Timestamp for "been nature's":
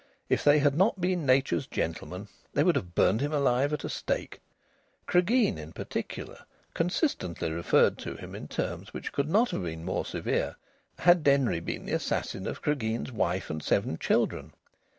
0.99-1.67